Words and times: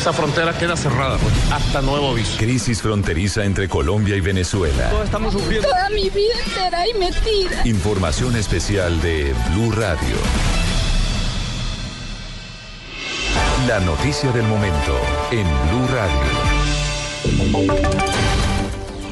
esa 0.00 0.14
frontera 0.14 0.56
queda 0.56 0.78
cerrada 0.78 1.18
pues, 1.18 1.34
hasta 1.52 1.82
nuevo 1.82 2.12
aviso. 2.12 2.38
Crisis 2.38 2.80
fronteriza 2.80 3.44
entre 3.44 3.68
Colombia 3.68 4.16
y 4.16 4.22
Venezuela. 4.22 4.88
Todos 4.88 5.04
estamos 5.04 5.34
sufriendo. 5.34 5.68
Toda 5.68 5.90
mi 5.90 6.08
vida 6.08 6.32
entera 6.46 6.88
y 6.88 6.94
metida. 6.94 7.66
Información 7.66 8.34
especial 8.34 8.98
de 9.02 9.34
Blue 9.50 9.70
Radio. 9.72 10.16
La 13.68 13.78
noticia 13.80 14.32
del 14.32 14.44
momento 14.44 14.98
en 15.32 15.46
Blue 15.68 15.86
Radio. 15.92 16.18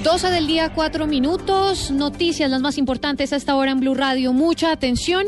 12 0.02 0.30
del 0.30 0.46
día, 0.46 0.72
4 0.72 1.06
minutos. 1.06 1.90
Noticias 1.90 2.50
las 2.50 2.62
más 2.62 2.78
importantes 2.78 3.34
a 3.34 3.36
esta 3.36 3.56
hora 3.56 3.72
en 3.72 3.80
Blue 3.80 3.94
Radio. 3.94 4.32
Mucha 4.32 4.72
atención. 4.72 5.26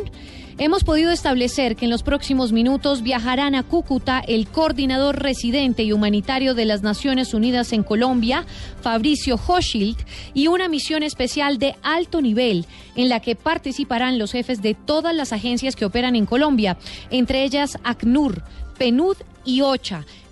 Hemos 0.63 0.85
podido 0.85 1.11
establecer 1.11 1.75
que 1.75 1.87
en 1.87 1.91
los 1.91 2.03
próximos 2.03 2.53
minutos 2.53 3.01
viajarán 3.01 3.55
a 3.55 3.63
Cúcuta 3.63 4.21
el 4.21 4.47
coordinador 4.47 5.19
residente 5.23 5.85
y 5.85 5.93
humanitario 5.93 6.55
de 6.55 6.67
las 6.67 6.83
Naciones 6.83 7.33
Unidas 7.33 7.73
en 7.73 7.83
Colombia, 7.83 8.45
Fabricio 8.83 9.37
Hoschild, 9.37 9.97
y 10.35 10.49
una 10.49 10.69
misión 10.69 11.03
especial 11.03 11.57
de 11.57 11.77
alto 11.83 12.21
nivel 12.21 12.67
en 12.95 13.09
la 13.09 13.21
que 13.21 13.37
participarán 13.37 14.19
los 14.19 14.33
jefes 14.33 14.61
de 14.61 14.75
todas 14.75 15.15
las 15.15 15.33
agencias 15.33 15.77
que 15.77 15.87
operan 15.87 16.15
en 16.15 16.27
Colombia, 16.27 16.77
entre 17.09 17.43
ellas 17.43 17.79
ACNUR, 17.83 18.43
PNUD 18.77 19.17
y. 19.59 19.61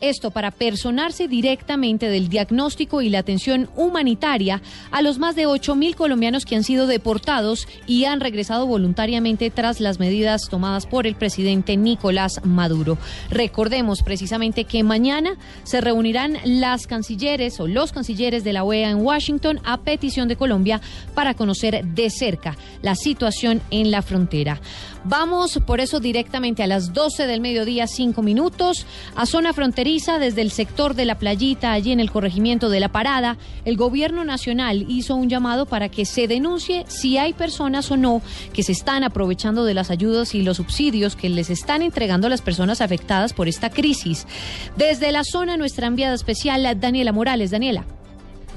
Esto 0.00 0.30
para 0.30 0.52
personarse 0.52 1.26
directamente 1.26 2.09
del 2.09 2.28
diagnóstico 2.28 3.02
y 3.02 3.10
la 3.10 3.18
atención 3.18 3.68
humanitaria 3.74 4.62
a 4.92 5.02
los 5.02 5.18
más 5.18 5.34
de 5.34 5.48
8.000 5.48 5.96
colombianos 5.96 6.45
que 6.45 6.54
han 6.54 6.62
sido 6.62 6.86
deportados 6.86 7.66
y 7.88 8.04
han 8.04 8.20
regresado 8.20 8.66
voluntariamente 8.66 9.50
tras 9.50 9.80
las 9.80 9.98
medidas 9.98 10.48
tomadas 10.48 10.86
por 10.86 11.09
el 11.09 11.16
presidente 11.16 11.76
Nicolás 11.76 12.40
Maduro. 12.45 12.96
Recordemos 13.28 14.02
precisamente 14.02 14.64
que 14.64 14.84
mañana 14.84 15.37
se 15.64 15.80
reunirán 15.80 16.38
las 16.45 16.87
cancilleres 16.87 17.59
o 17.59 17.66
los 17.66 17.90
cancilleres 17.90 18.45
de 18.45 18.52
la 18.52 18.62
OEA 18.62 18.90
en 18.90 19.04
Washington 19.04 19.60
a 19.65 19.78
petición 19.78 20.28
de 20.28 20.37
Colombia 20.37 20.80
para 21.15 21.34
conocer 21.34 21.84
de 21.84 22.09
cerca 22.10 22.56
la 22.82 22.95
situación 22.95 23.60
en 23.73 23.90
la 23.90 24.02
frontera. 24.02 24.60
Vamos 25.04 25.59
por 25.66 25.80
eso 25.80 26.00
directamente 26.00 26.62
a 26.62 26.66
las 26.66 26.93
12 26.93 27.26
del 27.26 27.40
mediodía, 27.40 27.87
5 27.87 28.21
minutos, 28.23 28.87
a 29.14 29.26
zona 29.26 29.52
fronteriza 29.52 30.18
desde 30.18 30.42
el 30.42 30.51
sector 30.51 30.95
de 30.95 31.04
la 31.04 31.18
playita, 31.18 31.73
allí 31.73 31.92
en 31.92 32.01
el 32.01 32.10
corregimiento 32.10 32.70
de 32.70 32.80
la 32.80 32.88
parada. 32.90 33.37
El 33.65 33.76
gobierno 33.76 34.24
nacional 34.24 34.84
hizo 34.88 35.15
un 35.15 35.28
llamado 35.28 35.66
para 35.66 35.88
que 35.88 36.04
se 36.04 36.28
denuncie 36.28 36.84
si 36.88 37.18
hay 37.18 37.32
personas 37.32 37.90
o 37.90 37.96
no 37.96 38.23
que 38.52 38.62
se 38.62 38.73
están 38.73 39.04
aprovechando 39.04 39.65
de 39.65 39.74
las 39.74 39.90
ayudas 39.90 40.34
y 40.34 40.42
los 40.42 40.59
subsidios 40.59 41.16
que 41.16 41.28
les 41.28 41.50
están 41.50 41.82
entregando 41.82 42.26
a 42.26 42.30
las 42.30 42.42
personas 42.42 42.80
afectadas 42.80 43.32
por 43.32 43.48
esta 43.48 43.70
crisis. 43.70 44.26
Desde 44.76 45.12
la 45.12 45.24
zona, 45.24 45.56
nuestra 45.56 45.87
enviada 45.87 46.15
especial, 46.15 46.78
Daniela 46.80 47.12
Morales. 47.12 47.50
Daniela. 47.50 47.98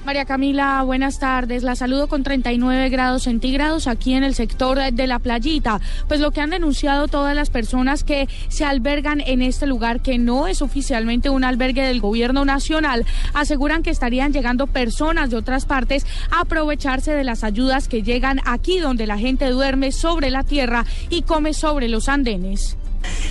María 0.06 0.26
Camila, 0.26 0.82
buenas 0.82 1.20
tardes. 1.20 1.62
La 1.62 1.76
saludo 1.76 2.08
con 2.08 2.24
39 2.24 2.90
grados 2.90 3.24
centígrados 3.24 3.86
aquí 3.86 4.16
en 4.16 4.24
el 4.24 4.34
sector 4.34 4.80
de 4.92 5.08
la 5.08 5.20
playita. 5.20 5.80
Pues 6.08 6.20
lo 6.20 6.32
que 6.32 6.42
han 6.42 6.50
denunciado 6.50 7.08
todas 7.08 7.36
las 7.36 7.52
personas 7.52 8.04
que 8.04 8.28
se 8.48 8.66
albergan 8.66 9.22
en 9.22 9.44
este 9.44 9.68
lugar, 9.68 10.02
que 10.02 10.18
no 10.18 10.48
es 10.48 10.64
oficialmente 10.64 11.30
un 11.30 11.44
albergue 11.44 11.84
del 11.84 12.02
gobierno 12.02 12.46
nacional, 12.46 13.06
aseguran 13.36 13.84
que 13.84 13.92
estarían 13.92 14.34
llegando 14.34 14.66
personas 14.66 15.30
de 15.30 15.38
otras 15.38 15.66
partes 15.66 16.08
a 16.32 16.42
aprovecharse 16.42 17.14
de 17.14 17.24
las 17.24 17.44
ayudas 17.44 17.88
que 17.88 18.02
llegan 18.02 18.40
aquí 18.46 18.80
donde 18.80 19.06
la 19.06 19.20
gente 19.20 19.50
duerme 19.50 19.92
sobre 19.92 20.32
la 20.32 20.44
tierra 20.44 20.84
y 21.12 21.22
come 21.22 21.54
sobre 21.54 21.90
los 21.90 22.10
andenes 22.10 22.76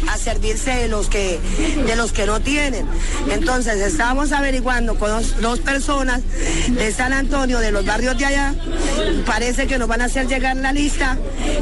a 0.08 0.16
servirse 0.16 0.70
de 0.70 0.88
los 0.88 1.08
que 1.08 1.38
de 1.86 1.96
los 1.96 2.12
que 2.12 2.26
no 2.26 2.40
tienen. 2.40 2.86
Entonces 3.30 3.80
estábamos 3.80 4.32
averiguando 4.32 4.96
con 4.96 5.10
dos, 5.40 5.60
personas 5.60 6.22
de 6.68 6.92
San 6.92 7.12
Antonio, 7.12 7.58
de 7.60 7.70
los 7.70 7.84
barrios 7.84 8.16
de 8.18 8.26
allá, 8.26 8.54
parece 9.26 9.66
que 9.66 9.78
nos 9.78 9.88
van 9.88 10.00
a 10.00 10.06
hacer 10.06 10.26
llegar 10.26 10.56
la 10.56 10.72
lista 10.72 11.18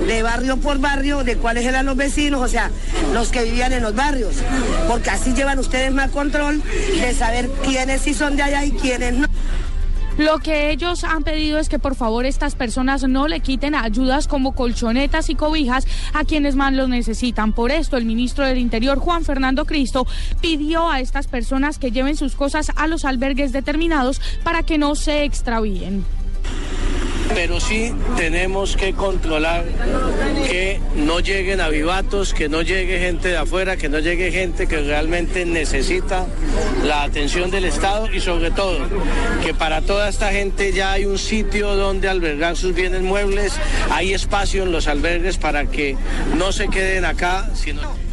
de 0.07 0.23
barrio 0.23 0.57
por 0.59 0.79
barrio, 0.79 1.25
de 1.25 1.37
cuáles 1.37 1.65
eran 1.65 1.87
los 1.87 1.97
vecinos, 1.97 2.41
o 2.41 2.49
sea, 2.49 2.71
los 3.13 3.29
que 3.29 3.45
vivían 3.45 3.73
en 3.73 3.83
los 3.83 3.95
barrios, 3.95 4.37
porque 4.87 5.11
así 5.11 5.33
llevan 5.35 5.59
ustedes 5.59 5.93
más 5.93 6.11
control 6.11 6.63
de 7.01 7.15
saber 7.15 7.49
quiénes 7.65 8.03
sí 8.03 8.15
son 8.15 8.37
de 8.37 8.43
allá 8.43 8.65
y 8.65 8.73
quiénes 8.73 9.15
no. 9.15 9.28
Lo 10.19 10.41
que 10.41 10.73
ellos 10.73 11.05
han 11.05 11.23
pedido 11.23 11.61
es 11.61 11.69
que 11.69 11.79
por 11.79 11.95
favor 11.95 12.27
estas 12.27 12.57
personas 12.57 13.05
no 13.05 13.29
le 13.29 13.39
quiten 13.39 13.77
ayudas 13.77 14.27
como 14.27 14.53
colchonetas 14.53 15.31
y 15.31 15.37
cobijas 15.37 15.87
a 16.13 16.25
quienes 16.25 16.57
más 16.57 16.73
lo 16.73 16.89
necesitan. 16.89 17.53
Por 17.53 17.71
esto 17.71 17.97
el 17.97 18.05
ministro 18.05 18.45
del 18.45 18.59
Interior, 18.59 18.99
Juan 18.99 19.25
Fernando 19.25 19.65
Cristo, 19.65 20.09
pidió 20.41 20.91
a 20.91 20.99
estas 20.99 21.29
personas 21.29 21.79
que 21.79 21.93
lleven 21.93 22.17
sus 22.17 22.35
cosas 22.35 22.73
a 22.75 22.89
los 22.89 23.05
albergues 23.05 23.53
determinados 23.53 24.21
para 24.43 24.65
que 24.65 24.77
no 24.77 24.97
se 24.97 25.23
extravíen 25.23 26.05
pero 27.35 27.61
sí 27.61 27.93
tenemos 28.17 28.77
que 28.77 28.93
controlar 28.93 29.65
que 30.49 30.81
no 30.97 31.21
lleguen 31.21 31.61
avivatos, 31.61 32.35
que 32.35 32.49
no 32.49 32.63
llegue 32.63 32.99
gente 32.99 33.29
de 33.29 33.37
afuera, 33.37 33.77
que 33.77 33.89
no 33.89 33.99
llegue 33.99 34.31
gente 34.33 34.67
que 34.67 34.81
realmente 34.81 35.45
necesita 35.45 36.27
la 36.85 37.03
atención 37.03 37.51
del 37.51 37.65
Estado 37.65 38.13
y 38.13 38.21
sobre 38.21 38.51
todo 38.51 38.79
que 39.45 39.55
para 39.55 39.83
toda 39.83 40.09
esta 40.09 40.33
gente 40.33 40.73
ya 40.73 40.93
hay 40.93 41.05
un 41.05 41.19
sitio 41.19 41.75
donde 41.77 42.09
albergar 42.09 42.57
sus 42.57 42.75
bienes 42.75 43.03
muebles, 43.03 43.55
hay 43.91 44.13
espacio 44.13 44.63
en 44.63 44.73
los 44.73 44.87
albergues 44.89 45.39
para 45.39 45.67
que 45.67 45.97
no 46.37 46.53
se 46.53 46.69
queden 46.69 47.05
acá, 47.05 47.51
sino... 47.55 48.08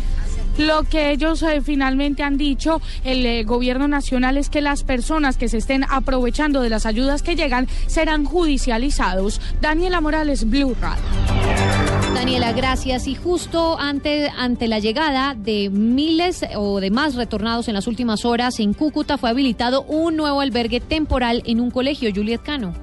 Lo 0.58 0.84
que 0.84 1.12
ellos 1.12 1.44
eh, 1.44 1.62
finalmente 1.62 2.24
han 2.24 2.38
dicho, 2.38 2.82
el 3.04 3.26
eh, 3.26 3.44
gobierno 3.44 3.88
nacional, 3.88 4.38
es 4.38 4.50
que 4.50 4.62
las 4.62 4.84
personas 4.84 5.38
que 5.38 5.50
se 5.50 5.58
estén 5.58 5.86
aprovechando 5.90 6.62
de 6.62 6.70
las 6.70 6.86
ayudas 6.86 7.24
que 7.24 7.36
llegan 7.36 7.68
serán 7.88 8.26
judicializados. 8.26 9.42
Daniela 9.62 10.02
Morales, 10.02 10.50
Blue 10.50 10.76
Radio. 10.80 11.85
Daniela, 12.26 12.54
gracias. 12.54 13.06
Y 13.06 13.14
justo 13.14 13.78
ante, 13.80 14.32
ante 14.36 14.68
la 14.68 14.80
llegada 14.80 15.36
de 15.38 15.70
miles 15.70 16.44
o 16.56 16.80
de 16.80 16.90
más 16.90 17.14
retornados 17.14 17.68
en 17.68 17.76
las 17.76 17.86
últimas 17.86 18.26
horas, 18.26 18.60
en 18.60 18.74
Cúcuta 18.74 19.20
fue 19.20 19.30
habilitado 19.30 19.84
un 19.84 20.18
nuevo 20.18 20.42
albergue 20.42 20.80
temporal 20.80 21.44
en 21.46 21.62
un 21.62 21.70
colegio, 21.70 22.10
Juliet 22.12 22.42
Cano. 22.42 22.74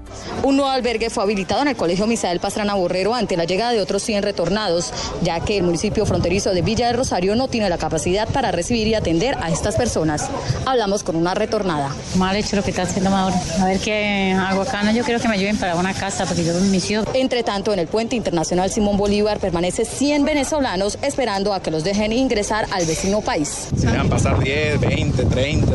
Un 0.45 0.57
nuevo 0.57 0.71
albergue 0.71 1.11
fue 1.11 1.25
habilitado 1.25 1.63
en 1.63 1.69
el 1.69 1.77
Colegio 1.77 2.07
Misael 2.07 2.39
Pastrana 2.39 2.75
Borrero 2.75 3.15
ante 3.15 3.37
la 3.37 3.45
llegada 3.45 3.73
de 3.73 3.81
otros 3.81 4.05
100 4.05 4.23
retornados, 4.23 4.93
ya 5.23 5.41
que 5.41 5.59
el 5.59 5.65
municipio 5.65 6.07
fronterizo 6.07 6.51
de 6.51 6.63
Villa 6.63 6.87
de 6.87 6.93
Rosario 6.93 7.35
no 7.35 7.49
tiene 7.49 7.69
la 7.69 7.79
capacidad 7.79 8.29
para 8.29 8.53
recibir 8.53 8.87
y 8.87 8.95
atender 8.95 9.37
a 9.41 9.51
estas 9.51 9.75
personas. 9.75 10.29
Hablamos 10.67 11.03
con 11.03 11.17
una 11.17 11.35
retornada. 11.35 11.91
Mal 12.17 12.37
hecho 12.37 12.55
lo 12.55 12.63
que 12.63 12.71
está 12.71 12.83
haciendo 12.83 13.11
Mauro. 13.11 13.35
A 13.61 13.65
ver 13.65 13.81
qué 13.81 14.37
hago 14.39 14.63
acá. 14.63 14.85
No, 14.85 14.93
yo 14.93 15.03
quiero 15.03 15.19
que 15.19 15.29
me 15.29 15.39
lleven 15.39 15.57
para 15.57 15.75
una 15.75 15.95
casa 15.95 16.27
porque 16.27 16.45
yo 16.45 16.55
mi 16.61 16.69
misión. 16.69 17.05
Entre 17.15 17.43
tanto, 17.43 17.73
en 17.73 17.81
el 17.81 17.89
puente 17.89 18.15
internacional 18.15 18.71
Simón 18.71 18.97
Bolívar 18.97 19.32
permanece 19.39 19.85
100 19.85 20.25
venezolanos 20.25 20.99
esperando 21.03 21.55
a 21.55 21.61
que 21.63 21.71
los 21.71 21.85
dejen 21.85 22.13
ingresar 22.13 22.67
al 22.71 22.87
vecino 22.87 23.21
país. 23.21 23.69
Se 23.77 23.87
dejan 23.87 24.09
pasar 24.09 24.39
10, 24.39 24.81
20, 24.81 25.25
30. 25.25 25.73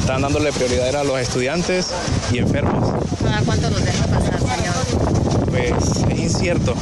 Están 0.00 0.22
dándole 0.22 0.52
prioridad 0.52 0.96
a 0.96 1.04
los 1.04 1.18
estudiantes 1.18 1.88
y 2.32 2.38
enfermos. 2.38 2.88
¿A 2.90 3.42
cuánto 3.44 3.70
los 3.70 3.84
dejan 3.84 4.10
pasar, 4.10 4.38
señor? 4.38 5.50
Pues 5.50 6.10
es 6.10 6.18
incierto 6.18 6.74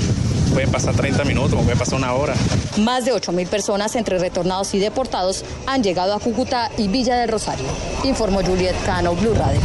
pueden 0.50 0.70
pasar 0.70 0.94
30 0.94 1.24
minutos, 1.24 1.60
puede 1.62 1.76
pasar 1.76 1.98
una 1.98 2.12
hora. 2.12 2.34
Más 2.78 3.04
de 3.04 3.12
8 3.12 3.32
mil 3.32 3.46
personas 3.46 3.94
entre 3.96 4.18
retornados 4.18 4.74
y 4.74 4.78
deportados 4.78 5.44
han 5.66 5.82
llegado 5.82 6.14
a 6.14 6.20
Cúcuta 6.20 6.70
y 6.76 6.88
Villa 6.88 7.16
del 7.16 7.28
Rosario. 7.28 7.66
Informó 8.04 8.42
Juliet 8.42 8.74
Cano, 8.84 9.14
Blue 9.14 9.34
Radio. 9.34 9.60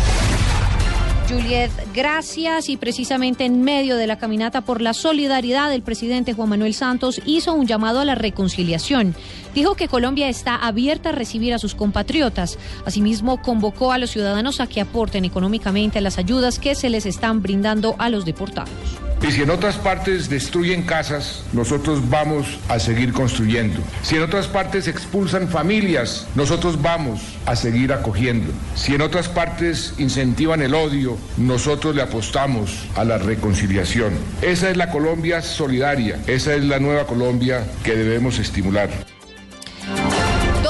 Juliet, 1.30 1.72
gracias. 1.94 2.70
Y 2.70 2.78
precisamente 2.78 3.46
en 3.46 3.62
medio 3.64 3.98
de 3.98 4.08
la 4.08 4.18
caminata 4.18 4.62
por 4.62 4.82
la 4.82 4.94
solidaridad, 4.94 5.74
el 5.74 5.82
presidente 5.82 6.34
Juan 6.34 6.50
Manuel 6.50 6.74
Santos 6.74 7.22
hizo 7.26 7.54
un 7.54 7.68
llamado 7.68 8.00
a 8.00 8.06
la 8.06 8.16
reconciliación. 8.16 9.16
Dijo 9.54 9.76
que 9.76 9.88
Colombia 9.88 10.30
está 10.30 10.56
abierta 10.56 11.10
a 11.10 11.14
recibir 11.14 11.54
a 11.54 11.60
sus 11.60 11.76
compatriotas. 11.76 12.58
Asimismo, 12.86 13.42
convocó 13.42 13.92
a 13.92 13.98
los 13.98 14.12
ciudadanos 14.12 14.60
a 14.60 14.68
que 14.68 14.82
aporten 14.82 15.26
económicamente 15.26 16.02
las 16.02 16.18
ayudas 16.18 16.60
que 16.60 16.76
se 16.76 16.90
les 16.90 17.06
están 17.06 17.42
brindando 17.42 17.96
a 17.98 18.10
los 18.10 18.26
deportados. 18.26 19.05
Y 19.28 19.32
si 19.32 19.42
en 19.42 19.50
otras 19.50 19.78
partes 19.78 20.30
destruyen 20.30 20.84
casas, 20.84 21.42
nosotros 21.52 22.12
vamos 22.12 22.60
a 22.70 22.78
seguir 22.78 23.12
construyendo. 23.12 23.80
Si 24.04 24.16
en 24.18 24.22
otras 24.22 24.46
partes 24.46 24.88
expulsan 24.88 25.48
familias, 25.48 26.28
nosotros 26.36 26.80
vamos 26.80 27.22
a 27.48 27.56
seguir 27.56 27.92
acogiendo. 27.92 28.54
Si 28.76 28.94
en 28.94 29.02
otras 29.02 29.28
partes 29.28 29.96
incentivan 29.98 30.62
el 30.62 30.76
odio, 30.76 31.18
nosotros 31.38 31.96
le 31.96 32.04
apostamos 32.04 32.86
a 32.96 33.04
la 33.04 33.18
reconciliación. 33.18 34.14
Esa 34.44 34.70
es 34.70 34.78
la 34.78 34.92
Colombia 34.92 35.42
solidaria, 35.42 36.20
esa 36.28 36.54
es 36.54 36.64
la 36.64 36.78
nueva 36.78 37.08
Colombia 37.08 37.66
que 37.84 37.96
debemos 37.96 38.38
estimular. 38.38 38.90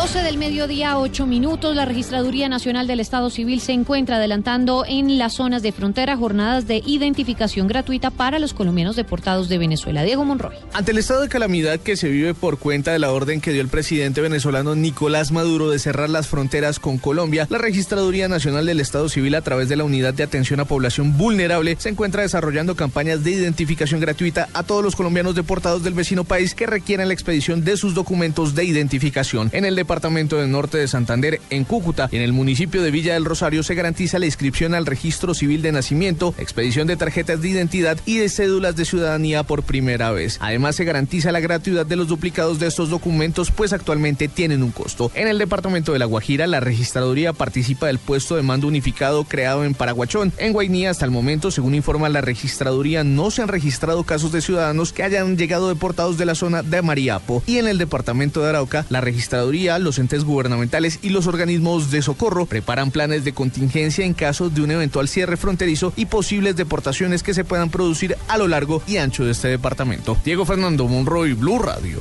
12 0.06 0.22
del 0.22 0.38
mediodía, 0.38 1.00
8 1.00 1.26
minutos. 1.26 1.76
La 1.76 1.84
Registraduría 1.84 2.48
Nacional 2.48 2.86
del 2.86 3.00
Estado 3.00 3.32
Civil 3.32 3.60
se 3.60 3.72
encuentra 3.72 4.18
adelantando 4.18 4.86
en 4.88 5.18
las 5.18 5.34
zonas 5.34 5.64
de 5.64 5.72
frontera 5.72 6.16
jornadas 6.16 6.68
de 6.68 6.84
identificación 6.86 7.68
gratuita 7.68 8.12
para 8.12 8.38
los 8.38 8.54
colombianos 8.54 8.96
deportados 8.96 9.50
de 9.50 9.58
Venezuela. 9.58 10.04
Diego 10.04 10.24
Monroy. 10.24 10.58
Ante 10.74 10.92
el 10.92 11.00
estado 11.00 11.22
de 11.22 11.28
calamidad 11.28 11.80
que 11.80 11.98
se 11.98 12.08
vive 12.08 12.36
por 12.36 12.60
cuenta 12.60 12.92
de 12.92 13.00
la 13.00 13.12
orden 13.12 13.42
que 13.42 13.52
dio 13.52 13.64
el 13.64 13.68
presidente 13.68 14.22
venezolano 14.22 14.76
Nicolás 14.76 15.32
Maduro 15.32 15.72
de 15.72 15.80
cerrar 15.80 16.12
las 16.12 16.28
fronteras 16.28 16.78
con 16.78 17.00
Colombia, 17.00 17.48
la 17.50 17.58
Registraduría 17.58 18.28
Nacional 18.28 18.68
del 18.68 18.82
Estado 18.82 19.10
Civil 19.10 19.34
a 19.34 19.42
través 19.42 19.70
de 19.70 19.76
la 19.76 19.86
Unidad 19.86 20.14
de 20.14 20.22
Atención 20.22 20.60
a 20.60 20.66
Población 20.66 21.18
Vulnerable 21.18 21.78
se 21.80 21.90
encuentra 21.90 22.22
desarrollando 22.22 22.76
campañas 22.76 23.24
de 23.24 23.32
identificación 23.32 24.02
gratuita 24.02 24.50
a 24.54 24.62
todos 24.62 24.84
los 24.84 24.96
colombianos 24.96 25.34
deportados 25.34 25.84
del 25.84 25.96
vecino 25.96 26.26
país 26.26 26.54
que 26.54 26.68
requieran 26.68 27.08
la 27.08 27.16
expedición 27.16 27.64
de 27.64 27.76
sus 27.76 27.96
documentos 27.96 28.54
de 28.54 28.66
identificación. 28.66 29.50
En 29.52 29.66
el 29.66 29.76
departamento 29.76 29.95
del 29.96 30.52
norte 30.52 30.78
de 30.78 30.88
Santander, 30.88 31.40
en 31.50 31.64
Cúcuta, 31.64 32.10
en 32.12 32.22
el 32.22 32.34
municipio 32.34 32.84
de 32.84 32.92
Villa 32.92 33.14
del 33.14 33.26
Rosario, 33.26 33.64
se 33.64 33.76
garantiza 33.76 34.20
la 34.20 34.26
inscripción 34.26 34.76
al 34.76 34.86
registro 34.86 35.34
civil 35.34 35.62
de 35.62 35.72
nacimiento, 35.72 36.36
expedición 36.38 36.86
de 36.86 36.98
tarjetas 36.98 37.42
de 37.42 37.50
identidad 37.50 37.98
y 38.06 38.18
de 38.18 38.30
cédulas 38.30 38.76
de 38.76 38.86
ciudadanía 38.86 39.44
por 39.44 39.64
primera 39.64 40.12
vez. 40.12 40.38
Además, 40.42 40.76
se 40.76 40.84
garantiza 40.84 41.32
la 41.32 41.40
gratuidad 41.40 41.86
de 41.86 41.96
los 41.96 42.08
duplicados 42.08 42.60
de 42.60 42.68
estos 42.68 42.90
documentos, 42.90 43.52
pues 43.52 43.74
actualmente 43.74 44.28
tienen 44.28 44.64
un 44.64 44.72
costo. 44.72 45.12
En 45.16 45.28
el 45.28 45.38
departamento 45.38 45.94
de 45.94 46.00
La 46.00 46.06
Guajira, 46.06 46.46
la 46.46 46.60
registraduría 46.60 47.34
participa 47.34 47.88
del 47.88 48.00
puesto 48.00 48.36
de 48.36 48.44
mando 48.44 48.68
unificado 48.68 49.24
creado 49.24 49.64
en 49.64 49.74
Paraguachón. 49.74 50.34
En 50.38 50.54
Guainía, 50.54 50.90
hasta 50.90 51.06
el 51.06 51.12
momento, 51.12 51.52
según 51.52 51.74
informa 51.74 52.10
la 52.10 52.22
registraduría, 52.22 53.04
no 53.04 53.32
se 53.32 53.42
han 53.42 53.48
registrado 53.48 54.04
casos 54.04 54.32
de 54.32 54.42
ciudadanos 54.42 54.94
que 54.94 55.04
hayan 55.04 55.38
llegado 55.38 55.70
deportados 55.70 56.18
de 56.18 56.26
la 56.26 56.36
zona 56.36 56.64
de 56.64 56.82
Mariapo. 56.82 57.44
Y 57.48 57.58
en 57.58 57.68
el 57.68 57.78
departamento 57.78 58.42
de 58.42 58.50
Arauca, 58.50 58.86
la 58.90 59.02
registraduría 59.02 59.80
los 59.86 60.00
entes 60.00 60.26
gubernamentales 60.26 61.00
y 61.02 61.10
los 61.10 61.28
organismos 61.28 61.92
de 61.92 62.02
socorro 62.02 62.46
preparan 62.46 62.92
planes 62.92 63.24
de 63.24 63.34
contingencia 63.34 64.04
en 64.04 64.14
caso 64.14 64.50
de 64.50 64.62
un 64.62 64.72
eventual 64.72 65.08
cierre 65.08 65.38
fronterizo 65.38 65.94
y 65.96 66.08
posibles 66.08 66.58
deportaciones 66.58 67.24
que 67.24 67.34
se 67.34 67.46
puedan 67.46 67.70
producir 67.70 68.18
a 68.28 68.38
lo 68.38 68.50
largo 68.50 68.82
y 68.86 68.98
ancho 68.98 69.24
de 69.24 69.32
este 69.32 69.48
departamento. 69.48 70.18
Diego 70.26 70.44
Fernando 70.44 70.88
Monroy, 70.88 71.32
Blue 71.34 71.60
Radio. 71.60 72.00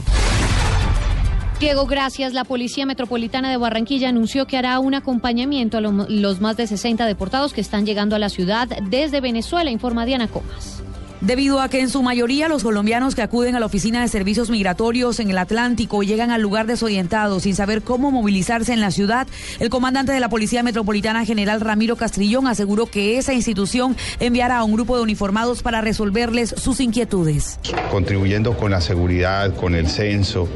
Diego, 1.60 1.86
gracias. 1.86 2.32
La 2.32 2.44
Policía 2.44 2.84
Metropolitana 2.84 3.50
de 3.50 3.56
Barranquilla 3.56 4.08
anunció 4.08 4.46
que 4.46 4.56
hará 4.56 4.80
un 4.80 4.94
acompañamiento 4.94 5.78
a 5.78 5.80
los 5.80 6.40
más 6.40 6.56
de 6.56 6.66
60 6.66 7.06
deportados 7.06 7.52
que 7.52 7.60
están 7.60 7.86
llegando 7.86 8.16
a 8.16 8.18
la 8.18 8.28
ciudad 8.28 8.68
desde 8.90 9.20
Venezuela, 9.20 9.70
informa 9.70 10.04
Diana 10.04 10.26
Comas 10.26 10.82
debido 11.24 11.60
a 11.60 11.68
que 11.68 11.80
en 11.80 11.88
su 11.88 12.02
mayoría 12.02 12.48
los 12.48 12.62
colombianos 12.62 13.14
que 13.14 13.22
acuden 13.22 13.54
a 13.54 13.60
la 13.60 13.66
Oficina 13.66 14.02
de 14.02 14.08
Servicios 14.08 14.50
Migratorios 14.50 15.20
en 15.20 15.30
el 15.30 15.38
Atlántico 15.38 16.02
llegan 16.02 16.30
al 16.30 16.42
lugar 16.42 16.66
desorientados 16.66 17.44
sin 17.44 17.54
saber 17.54 17.82
cómo 17.82 18.10
movilizarse 18.10 18.72
en 18.72 18.80
la 18.80 18.90
ciudad, 18.90 19.26
el 19.58 19.70
comandante 19.70 20.12
de 20.12 20.20
la 20.20 20.28
Policía 20.28 20.62
Metropolitana 20.62 21.24
General 21.24 21.60
Ramiro 21.60 21.96
Castrillón 21.96 22.46
aseguró 22.46 22.86
que 22.86 23.16
esa 23.16 23.32
institución 23.32 23.96
enviará 24.20 24.58
a 24.58 24.64
un 24.64 24.74
grupo 24.74 24.96
de 24.96 25.02
uniformados 25.02 25.62
para 25.62 25.80
resolverles 25.80 26.54
sus 26.58 26.80
inquietudes. 26.80 27.58
Contribuyendo 27.90 28.56
con 28.56 28.70
la 28.70 28.82
seguridad, 28.82 29.54
con 29.56 29.74
el 29.74 29.88
censo, 29.88 30.48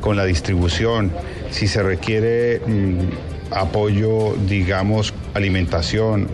con 0.00 0.16
la 0.16 0.24
distribución, 0.24 1.12
si 1.50 1.66
se 1.66 1.82
requiere... 1.82 2.60
Mm, 2.60 3.32
apoyo, 3.54 4.34
digamos, 4.46 5.12
alimentación 5.34 6.28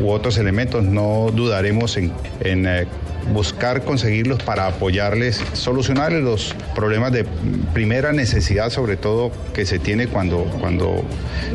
u 0.00 0.10
otros 0.10 0.38
elementos, 0.38 0.84
no 0.84 1.30
dudaremos 1.32 1.96
en, 1.96 2.12
eh, 2.42 2.86
buscar 3.32 3.84
conseguirlos 3.84 4.42
para 4.42 4.66
apoyarles, 4.66 5.42
solucionarles 5.52 6.22
los 6.22 6.54
problemas 6.74 7.12
de 7.12 7.24
primera 7.72 8.12
necesidad, 8.12 8.70
sobre 8.70 8.96
todo 8.96 9.30
que 9.52 9.66
se 9.66 9.78
tiene 9.78 10.06
cuando, 10.06 10.44
cuando 10.60 11.02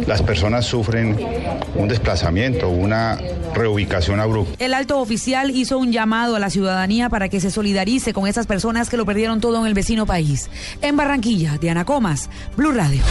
las 0.07 0.21
personas 0.21 0.65
sufren 0.65 1.17
un 1.75 1.87
desplazamiento, 1.87 2.69
una 2.69 3.17
reubicación 3.53 4.19
abrupta. 4.19 4.63
El 4.63 4.73
alto 4.73 4.99
oficial 4.99 5.51
hizo 5.51 5.77
un 5.77 5.91
llamado 5.91 6.35
a 6.35 6.39
la 6.39 6.49
ciudadanía 6.49 7.09
para 7.09 7.29
que 7.29 7.39
se 7.39 7.51
solidarice 7.51 8.13
con 8.13 8.27
esas 8.27 8.47
personas 8.47 8.89
que 8.89 8.97
lo 8.97 9.05
perdieron 9.05 9.41
todo 9.41 9.59
en 9.59 9.67
el 9.67 9.73
vecino 9.73 10.05
país. 10.05 10.49
En 10.81 10.95
Barranquilla, 10.97 11.57
Diana 11.57 11.85
Comas, 11.85 12.29
Blue 12.55 12.71
Radio. 12.71 13.01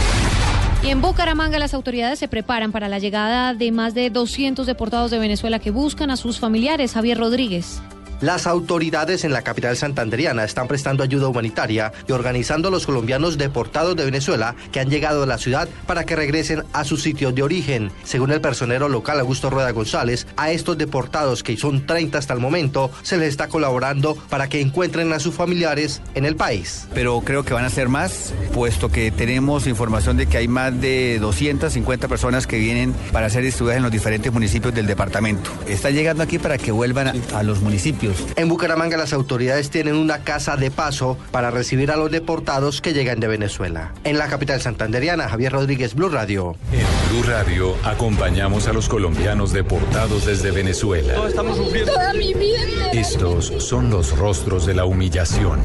Y 0.81 0.87
en 0.87 1.01
Bucaramanga 1.01 1.59
las 1.59 1.73
autoridades 1.73 2.19
se 2.19 2.29
preparan 2.29 2.71
para 2.71 2.87
la 2.87 2.99
llegada 2.99 3.53
de 3.53 3.71
más 3.71 3.93
de 3.93 4.09
200 4.09 4.65
deportados 4.65 5.11
de 5.11 5.19
Venezuela 5.19 5.59
que 5.59 5.71
buscan 5.71 6.09
a 6.09 6.15
sus 6.15 6.39
familiares. 6.39 6.93
Javier 6.93 7.17
Rodríguez. 7.17 7.81
Las 8.21 8.47
autoridades 8.47 9.23
en 9.23 9.31
la 9.31 9.43
capital 9.43 9.77
santanderiana 9.77 10.43
están 10.43 10.67
prestando 10.67 11.03
ayuda 11.03 11.29
humanitaria 11.29 11.93
y 12.05 12.11
organizando 12.11 12.67
a 12.67 12.71
los 12.71 12.85
colombianos 12.85 13.37
deportados 13.37 13.95
de 13.95 14.03
Venezuela 14.03 14.55
que 14.73 14.81
han 14.81 14.89
llegado 14.89 15.23
a 15.23 15.25
la 15.25 15.37
ciudad 15.37 15.69
para 15.87 16.03
que 16.03 16.17
regresen 16.17 16.63
a 16.73 16.83
sus 16.83 17.01
sitios 17.01 17.33
de 17.33 17.43
origen. 17.43 17.91
Según 18.03 18.31
el 18.31 18.41
personero 18.41 18.89
local 18.89 19.21
Augusto 19.21 19.49
Rueda 19.49 19.71
González, 19.71 20.27
a 20.35 20.51
estos 20.51 20.77
deportados, 20.77 21.43
que 21.43 21.55
son 21.55 21.85
30 21.85 22.17
hasta 22.17 22.33
el 22.33 22.41
momento, 22.41 22.91
se 23.03 23.17
les 23.17 23.29
está 23.29 23.47
colaborando 23.47 24.15
para 24.29 24.49
que 24.49 24.59
encuentren 24.59 25.13
a 25.13 25.19
sus 25.19 25.33
familiares 25.33 26.01
en 26.13 26.25
el 26.25 26.35
país. 26.35 26.89
Pero 26.93 27.21
creo 27.21 27.45
que 27.45 27.53
van 27.53 27.63
a 27.63 27.69
ser 27.69 27.87
más, 27.87 28.33
puesto 28.53 28.89
que 28.89 29.11
tenemos 29.11 29.65
información 29.65 30.17
de 30.17 30.27
que 30.27 30.39
hay 30.39 30.49
más 30.49 30.81
de 30.81 31.19
250 31.21 32.09
personas 32.09 32.47
que 32.47 32.57
vienen 32.57 32.93
para 33.13 33.29
ser 33.29 33.43
distribuidas 33.43 33.77
en 33.77 33.83
los 33.83 33.93
diferentes 33.93 34.33
municipios 34.33 34.73
del 34.73 34.87
departamento. 34.87 35.51
Están 35.69 35.93
llegando 35.93 36.21
aquí 36.21 36.37
para 36.37 36.57
que 36.57 36.73
vuelvan 36.73 37.13
a 37.33 37.43
los 37.43 37.61
municipios 37.61 38.08
en 38.35 38.49
Bucaramanga 38.49 38.97
las 38.97 39.13
autoridades 39.13 39.69
tienen 39.69 39.95
una 39.95 40.19
casa 40.19 40.57
de 40.57 40.71
paso 40.71 41.17
para 41.31 41.51
recibir 41.51 41.91
a 41.91 41.97
los 41.97 42.11
deportados 42.11 42.81
que 42.81 42.93
llegan 42.93 43.19
de 43.19 43.27
Venezuela. 43.27 43.93
En 44.03 44.17
la 44.17 44.27
capital 44.27 44.61
santanderiana, 44.61 45.29
Javier 45.29 45.53
Rodríguez, 45.53 45.95
Blue 45.95 46.09
Radio. 46.09 46.55
En 46.71 47.09
Blue 47.09 47.23
Radio 47.23 47.75
acompañamos 47.83 48.67
a 48.67 48.73
los 48.73 48.89
colombianos 48.89 49.53
deportados 49.53 50.25
desde 50.25 50.51
Venezuela. 50.51 51.27
estamos 51.27 51.57
sufriendo. 51.57 51.93
Toda 51.93 52.13
mi 52.13 52.33
vida. 52.33 52.91
Estos 52.93 53.53
son 53.57 53.89
los 53.89 54.17
rostros 54.17 54.65
de 54.65 54.73
la 54.73 54.85
humillación. 54.85 55.59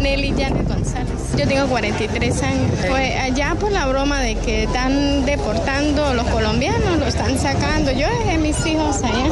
Nelly 0.00 0.30
Janet 0.36 0.68
González. 0.68 1.08
Yo 1.36 1.46
tengo 1.46 1.66
43 1.66 2.42
años. 2.42 2.70
Pues 2.88 3.16
allá 3.20 3.54
por 3.58 3.70
la 3.70 3.86
broma 3.86 4.20
de 4.20 4.36
que 4.36 4.64
están 4.64 5.24
deportando 5.24 6.14
los 6.14 6.26
colombianos, 6.28 6.98
lo 6.98 7.06
están 7.06 7.38
sacando. 7.38 7.92
Yo 7.92 8.08
dejé 8.08 8.38
mis 8.38 8.64
hijos 8.66 9.02
allá. 9.02 9.28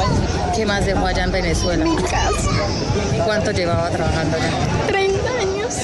¿Qué 0.55 0.65
más 0.65 0.85
dejó 0.85 1.05
allá 1.05 1.23
en 1.23 1.31
Venezuela? 1.31 1.83
Mi 1.83 1.95
casa. 1.95 2.49
¿Cuánto 3.25 3.51
llevaba 3.51 3.89
trabajando 3.89 4.37
allá? 4.37 4.49
30 4.87 5.29
años. 5.39 5.75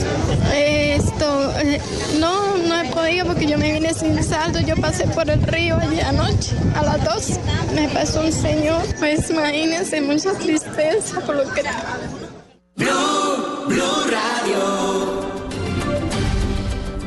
Esto, 0.53 1.53
eh, 1.59 1.79
no, 2.19 2.57
no 2.57 2.81
he 2.81 2.85
podido 2.89 3.25
porque 3.25 3.45
yo 3.45 3.57
me 3.57 3.71
vine 3.71 3.93
sin 3.93 4.23
saldo. 4.23 4.59
Yo 4.59 4.75
pasé 4.77 5.07
por 5.07 5.29
el 5.29 5.41
río 5.43 5.77
allá 5.77 6.09
anoche, 6.09 6.55
a 6.75 6.83
las 6.83 7.03
2. 7.03 7.39
Me 7.75 7.87
pasó 7.89 8.21
un 8.21 8.31
señor. 8.31 8.81
Pues 8.99 9.29
imagínense, 9.29 10.01
mucha 10.01 10.33
tristeza 10.33 11.19
por 11.21 11.35
lo 11.35 11.53
que... 11.53 11.63
Blue, 12.75 13.67
Blue 13.67 14.03
Radio. 14.43 14.57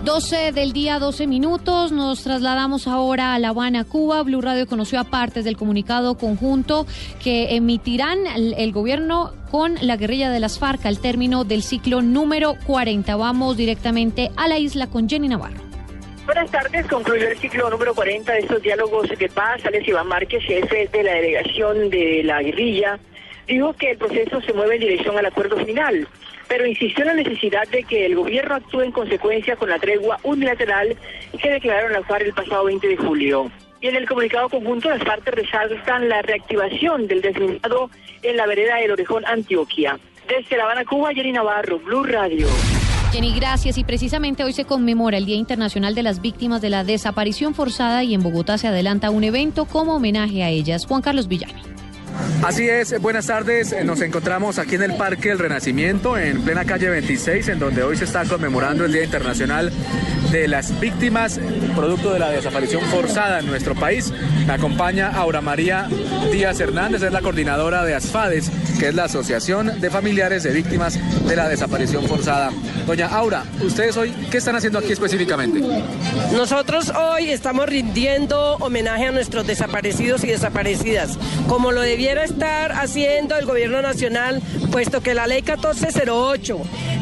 12 0.04 0.52
del 0.52 0.72
día, 0.72 0.98
12 0.98 1.26
minutos. 1.26 1.92
Nos 1.92 2.22
trasladamos 2.22 2.86
ahora 2.86 3.34
a 3.34 3.38
La 3.38 3.48
Habana, 3.48 3.84
Cuba. 3.84 4.22
Blue 4.22 4.40
Radio 4.40 4.66
conoció 4.66 5.00
a 5.00 5.04
partes 5.04 5.44
del 5.44 5.58
comunicado 5.58 6.16
conjunto 6.16 6.86
que 7.22 7.56
emitirán 7.56 8.26
el, 8.26 8.54
el, 8.56 8.72
gobierno 8.72 9.32
con 9.50 9.74
la 9.82 9.96
guerrilla 9.96 10.30
de 10.30 10.40
las 10.40 10.58
FARC 10.58 10.86
al 10.86 10.98
término 10.98 11.44
del 11.44 11.62
ciclo 11.62 12.00
número 12.00 12.54
40. 12.66 13.14
Vamos 13.16 13.58
directamente 13.58 14.30
a 14.36 14.48
la 14.48 14.58
isla 14.58 14.86
con 14.86 15.06
Jenny 15.06 15.28
Navarro. 15.28 15.60
Buenas 16.24 16.50
tardes, 16.50 16.86
concluyó 16.86 17.28
el 17.28 17.38
ciclo 17.38 17.68
número 17.68 17.94
40 17.94 18.32
de 18.32 18.38
estos 18.38 18.62
diálogos 18.62 19.10
de 19.10 19.28
paz. 19.28 19.60
Alex 19.66 19.86
Iván 19.86 20.08
Márquez, 20.08 20.42
jefe 20.42 20.88
de 20.90 21.02
la 21.02 21.12
delegación 21.12 21.90
de 21.90 22.22
la 22.24 22.40
guerrilla 22.42 22.98
dijo 23.46 23.72
que 23.74 23.92
el 23.92 23.98
proceso 23.98 24.40
se 24.40 24.52
mueve 24.52 24.74
en 24.76 24.80
dirección 24.82 25.16
al 25.16 25.26
acuerdo 25.26 25.56
final, 25.64 26.06
pero 26.48 26.66
insistió 26.66 27.02
en 27.04 27.08
la 27.08 27.22
necesidad 27.22 27.66
de 27.68 27.84
que 27.84 28.06
el 28.06 28.16
gobierno 28.16 28.54
actúe 28.54 28.82
en 28.82 28.92
consecuencia 28.92 29.56
con 29.56 29.68
la 29.68 29.78
tregua 29.78 30.18
unilateral 30.22 30.96
que 31.40 31.50
declararon 31.50 31.92
la 31.92 32.02
FARC 32.02 32.26
el 32.26 32.32
pasado 32.32 32.64
20 32.64 32.88
de 32.88 32.96
julio. 32.96 33.50
Y 33.80 33.88
en 33.88 33.96
el 33.96 34.08
comunicado 34.08 34.48
conjunto 34.48 34.88
las 34.88 35.04
partes 35.04 35.34
resaltan 35.34 36.08
la 36.08 36.22
reactivación 36.22 37.06
del 37.06 37.20
desminado 37.20 37.90
en 38.22 38.36
la 38.36 38.46
vereda 38.46 38.76
del 38.76 38.92
Orejón, 38.92 39.24
Antioquia. 39.26 39.98
Desde 40.28 40.56
La 40.56 40.64
Habana, 40.64 40.84
Cuba, 40.84 41.12
Jenny 41.12 41.32
Navarro, 41.32 41.78
Blue 41.78 42.04
Radio. 42.04 42.48
Jenny, 43.12 43.32
gracias. 43.38 43.78
Y 43.78 43.84
precisamente 43.84 44.42
hoy 44.44 44.52
se 44.52 44.64
conmemora 44.64 45.18
el 45.18 45.26
Día 45.26 45.36
Internacional 45.36 45.94
de 45.94 46.02
las 46.02 46.20
Víctimas 46.20 46.60
de 46.60 46.70
la 46.70 46.84
Desaparición 46.84 47.54
Forzada 47.54 48.02
y 48.02 48.14
en 48.14 48.22
Bogotá 48.22 48.58
se 48.58 48.66
adelanta 48.66 49.10
un 49.10 49.24
evento 49.24 49.66
como 49.66 49.96
homenaje 49.96 50.42
a 50.42 50.50
ellas. 50.50 50.86
Juan 50.86 51.02
Carlos 51.02 51.28
Villani. 51.28 51.75
Así 52.42 52.68
es, 52.68 53.00
buenas 53.00 53.26
tardes. 53.26 53.74
Nos 53.84 54.00
encontramos 54.00 54.58
aquí 54.58 54.76
en 54.76 54.82
el 54.82 54.96
Parque 54.96 55.30
El 55.30 55.38
Renacimiento, 55.38 56.16
en 56.18 56.42
plena 56.42 56.64
calle 56.64 56.88
26, 56.88 57.48
en 57.48 57.58
donde 57.58 57.82
hoy 57.82 57.96
se 57.96 58.04
está 58.04 58.24
conmemorando 58.24 58.84
el 58.84 58.92
Día 58.92 59.04
Internacional 59.04 59.72
de 60.30 60.48
las 60.48 60.78
Víctimas, 60.80 61.40
producto 61.74 62.12
de 62.12 62.18
la 62.18 62.30
desaparición 62.30 62.82
forzada 62.84 63.40
en 63.40 63.46
nuestro 63.46 63.74
país. 63.74 64.12
Me 64.46 64.52
acompaña 64.52 65.08
Aura 65.08 65.40
María 65.40 65.88
Díaz 66.32 66.60
Hernández, 66.60 67.02
es 67.02 67.12
la 67.12 67.22
coordinadora 67.22 67.84
de 67.84 67.94
ASFADES, 67.94 68.50
que 68.78 68.88
es 68.88 68.94
la 68.94 69.04
Asociación 69.04 69.80
de 69.80 69.90
Familiares 69.90 70.42
de 70.42 70.52
Víctimas 70.52 70.98
de 71.26 71.36
la 71.36 71.48
Desaparición 71.48 72.06
Forzada. 72.06 72.50
Doña 72.86 73.06
Aura, 73.06 73.44
¿ustedes 73.62 73.96
hoy 73.96 74.12
qué 74.30 74.38
están 74.38 74.56
haciendo 74.56 74.78
aquí 74.78 74.92
específicamente? 74.92 75.60
Nosotros 76.32 76.90
hoy 76.90 77.30
estamos 77.30 77.66
rindiendo 77.66 78.56
homenaje 78.56 79.06
a 79.06 79.12
nuestros 79.12 79.46
desaparecidos 79.46 80.24
y 80.24 80.28
desaparecidas, 80.28 81.18
como 81.48 81.72
lo 81.72 81.82
debiera 82.06 82.24
estar 82.24 82.70
haciendo 82.70 83.36
el 83.36 83.46
gobierno 83.46 83.82
nacional, 83.82 84.40
puesto 84.70 85.00
que 85.00 85.12
la 85.12 85.26
ley 85.26 85.42
1408, 85.42 86.60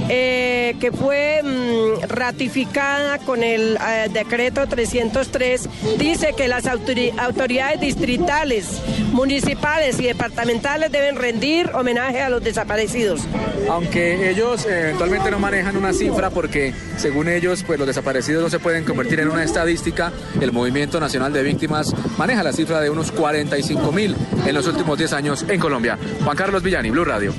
eh, 0.08 0.76
que 0.80 0.92
fue 0.92 1.42
mm, 1.42 2.04
ratificada 2.08 3.18
con 3.18 3.42
el 3.42 3.76
eh, 3.76 4.08
decreto 4.10 4.66
303, 4.66 5.68
dice 5.98 6.32
que 6.34 6.48
las 6.48 6.64
autori- 6.64 7.12
autoridades 7.18 7.80
distritales, 7.80 8.80
municipales 9.12 10.00
y 10.00 10.04
departamentales 10.04 10.90
deben 10.90 11.16
rendir 11.16 11.70
homenaje 11.74 12.22
a 12.22 12.30
los 12.30 12.42
desaparecidos. 12.42 13.20
Aunque 13.68 14.30
ellos 14.30 14.64
eh, 14.64 14.84
eventualmente 14.84 15.30
no 15.30 15.38
manejan 15.38 15.76
una 15.76 15.92
cifra 15.92 16.30
porque 16.30 16.72
según 16.96 17.28
ellos 17.28 17.62
pues 17.66 17.78
los 17.78 17.86
desaparecidos 17.86 18.42
no 18.42 18.48
se 18.48 18.58
pueden 18.58 18.84
convertir 18.84 19.20
en 19.20 19.28
una 19.28 19.44
estadística, 19.44 20.12
el 20.40 20.50
Movimiento 20.50 20.98
Nacional 20.98 21.30
de 21.34 21.42
Víctimas 21.42 21.92
maneja 22.16 22.42
la 22.42 22.54
cifra 22.54 22.80
de 22.80 22.88
unos 22.88 23.12
45 23.12 23.92
mil 23.92 24.16
en 24.46 24.54
los 24.54 24.66
últimos 24.66 24.93
10 24.98 25.12
años 25.12 25.44
en 25.48 25.60
Colombia. 25.60 25.98
Juan 26.24 26.36
Carlos 26.36 26.62
Villani, 26.62 26.90
Blue 26.90 27.04
Radio. 27.04 27.32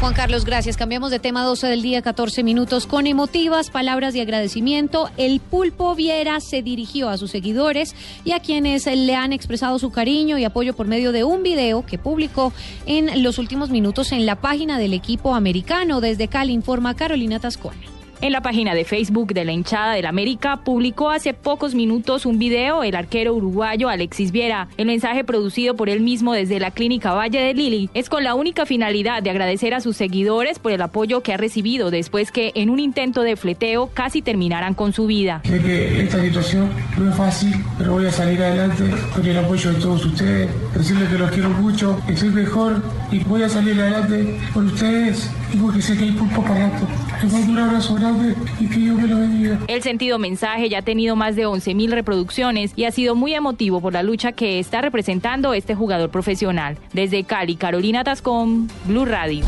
Juan 0.00 0.14
Carlos, 0.14 0.46
gracias. 0.46 0.78
Cambiamos 0.78 1.10
de 1.10 1.18
tema 1.18 1.44
12 1.44 1.66
del 1.66 1.82
día, 1.82 2.00
14 2.00 2.42
minutos, 2.42 2.86
con 2.86 3.06
emotivas 3.06 3.68
palabras 3.68 4.14
de 4.14 4.22
agradecimiento. 4.22 5.10
El 5.18 5.40
pulpo 5.40 5.94
Viera 5.94 6.40
se 6.40 6.62
dirigió 6.62 7.10
a 7.10 7.18
sus 7.18 7.30
seguidores 7.30 7.94
y 8.24 8.32
a 8.32 8.40
quienes 8.40 8.86
le 8.86 9.14
han 9.14 9.34
expresado 9.34 9.78
su 9.78 9.90
cariño 9.90 10.38
y 10.38 10.44
apoyo 10.44 10.74
por 10.74 10.86
medio 10.86 11.12
de 11.12 11.24
un 11.24 11.42
video 11.42 11.84
que 11.84 11.98
publicó 11.98 12.54
en 12.86 13.22
los 13.22 13.38
últimos 13.38 13.68
minutos 13.68 14.12
en 14.12 14.24
la 14.24 14.36
página 14.36 14.78
del 14.78 14.94
equipo 14.94 15.34
americano. 15.34 16.00
Desde 16.00 16.28
Cali 16.28 16.54
informa 16.54 16.96
Carolina 16.96 17.38
Tascón. 17.38 17.99
En 18.22 18.32
la 18.32 18.42
página 18.42 18.74
de 18.74 18.84
Facebook 18.84 19.32
de 19.32 19.46
la 19.46 19.52
hinchada 19.52 19.94
del 19.94 20.04
América 20.04 20.58
publicó 20.58 21.08
hace 21.08 21.32
pocos 21.32 21.74
minutos 21.74 22.26
un 22.26 22.38
video 22.38 22.82
el 22.82 22.94
arquero 22.94 23.32
uruguayo 23.32 23.88
Alexis 23.88 24.30
Viera. 24.30 24.68
El 24.76 24.88
mensaje 24.88 25.24
producido 25.24 25.74
por 25.74 25.88
él 25.88 26.00
mismo 26.00 26.34
desde 26.34 26.60
la 26.60 26.70
clínica 26.70 27.14
Valle 27.14 27.40
de 27.40 27.54
Lili 27.54 27.88
es 27.94 28.10
con 28.10 28.22
la 28.22 28.34
única 28.34 28.66
finalidad 28.66 29.22
de 29.22 29.30
agradecer 29.30 29.72
a 29.72 29.80
sus 29.80 29.96
seguidores 29.96 30.58
por 30.58 30.70
el 30.72 30.82
apoyo 30.82 31.22
que 31.22 31.32
ha 31.32 31.38
recibido 31.38 31.90
después 31.90 32.30
que 32.30 32.52
en 32.56 32.68
un 32.68 32.78
intento 32.78 33.22
de 33.22 33.36
fleteo 33.36 33.88
casi 33.94 34.20
terminaran 34.20 34.74
con 34.74 34.92
su 34.92 35.06
vida. 35.06 35.40
Sé 35.46 35.58
que 35.58 36.02
esta 36.02 36.20
situación 36.20 36.68
no 36.98 37.08
es 37.08 37.16
fácil, 37.16 37.54
pero 37.78 37.92
voy 37.92 38.04
a 38.04 38.12
salir 38.12 38.42
adelante 38.42 38.84
con 39.14 39.24
el 39.24 39.38
apoyo 39.38 39.72
de 39.72 39.80
todos 39.80 40.04
ustedes. 40.04 40.50
Decirles 40.74 41.08
que 41.08 41.16
los 41.16 41.30
quiero 41.30 41.48
mucho, 41.48 41.98
que 42.06 42.14
soy 42.14 42.28
mejor 42.28 42.82
y 43.10 43.20
voy 43.20 43.44
a 43.44 43.48
salir 43.48 43.80
adelante 43.80 44.38
por 44.52 44.64
ustedes 44.64 45.30
porque 45.58 45.82
sé 45.82 45.96
que 45.96 46.04
hay 46.04 46.12
pulpo 46.12 46.42
para 46.42 46.68
rato. 46.68 46.86
Les 47.22 47.32
mando 47.32 47.52
un 47.52 47.58
abrazo 47.58 47.94
grande 47.94 48.34
y 48.58 48.66
que 48.66 48.76
Dios 48.76 48.96
me 48.96 49.08
lo 49.08 49.18
bendiga. 49.18 49.58
El 49.68 49.82
sentido 49.82 50.18
mensaje 50.18 50.68
ya 50.68 50.78
ha 50.78 50.82
tenido 50.82 51.16
más 51.16 51.36
de 51.36 51.46
11.000 51.46 51.90
reproducciones 51.90 52.72
y 52.76 52.84
ha 52.84 52.90
sido 52.90 53.14
muy 53.14 53.34
emotivo 53.34 53.80
por 53.80 53.92
la 53.92 54.02
lucha 54.02 54.32
que 54.32 54.58
está 54.58 54.80
representando 54.80 55.54
este 55.54 55.74
jugador 55.74 56.10
profesional. 56.10 56.78
Desde 56.92 57.24
Cali, 57.24 57.56
Carolina 57.56 58.04
Tascón, 58.04 58.68
Blue 58.86 59.04
Radio. 59.04 59.44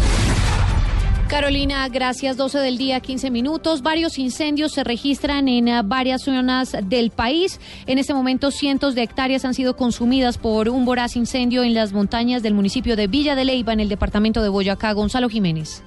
Carolina, 1.32 1.88
gracias. 1.88 2.36
12 2.36 2.58
del 2.58 2.76
día, 2.76 3.00
15 3.00 3.30
minutos. 3.30 3.80
Varios 3.80 4.18
incendios 4.18 4.72
se 4.72 4.84
registran 4.84 5.48
en 5.48 5.66
eh, 5.66 5.80
varias 5.82 6.24
zonas 6.24 6.76
del 6.84 7.10
país. 7.10 7.58
En 7.86 7.96
este 7.96 8.12
momento, 8.12 8.50
cientos 8.50 8.94
de 8.94 9.02
hectáreas 9.02 9.46
han 9.46 9.54
sido 9.54 9.74
consumidas 9.74 10.36
por 10.36 10.68
un 10.68 10.84
voraz 10.84 11.16
incendio 11.16 11.64
en 11.64 11.72
las 11.72 11.94
montañas 11.94 12.42
del 12.42 12.52
municipio 12.52 12.96
de 12.96 13.06
Villa 13.06 13.34
de 13.34 13.46
Leyva, 13.46 13.72
en 13.72 13.80
el 13.80 13.88
departamento 13.88 14.42
de 14.42 14.50
Boyacá. 14.50 14.92
Gonzalo 14.92 15.30
Jiménez. 15.30 15.82